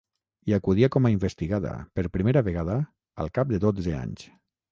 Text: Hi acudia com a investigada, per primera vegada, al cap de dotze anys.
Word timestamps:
Hi 0.45 0.53
acudia 0.55 0.87
com 0.95 1.07
a 1.09 1.11
investigada, 1.15 1.73
per 1.99 2.05
primera 2.17 2.43
vegada, 2.49 2.79
al 3.25 3.31
cap 3.39 3.53
de 3.55 3.63
dotze 3.67 3.97
anys. 4.01 4.27